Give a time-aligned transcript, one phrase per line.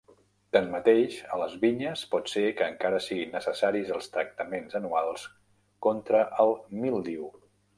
[0.55, 5.27] Tanmateix, a les vinyes pot ser que encara siguin necessaris els tractaments anuals
[5.89, 7.31] contra el míldiu.